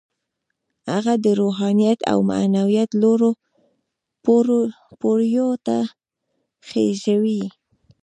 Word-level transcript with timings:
هغه 0.91 1.13
د 1.23 1.25
روحانيت 1.41 1.99
او 2.11 2.17
معنويت 2.31 2.89
لوړو 3.01 3.31
پوړيو 4.99 5.49
ته 5.67 5.77
خېژوي. 6.67 7.43